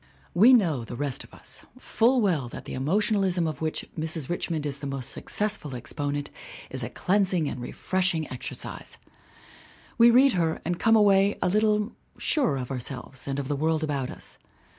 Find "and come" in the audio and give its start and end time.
10.65-10.95